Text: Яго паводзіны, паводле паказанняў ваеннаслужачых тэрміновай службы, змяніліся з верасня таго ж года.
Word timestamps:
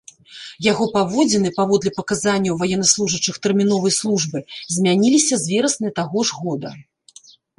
Яго 0.71 0.85
паводзіны, 0.95 1.49
паводле 1.57 1.91
паказанняў 1.97 2.55
ваеннаслужачых 2.61 3.35
тэрміновай 3.45 3.93
службы, 3.99 4.37
змяніліся 4.79 5.35
з 5.43 5.55
верасня 5.55 5.89
таго 6.03 6.19
ж 6.31 6.41
года. 6.41 6.69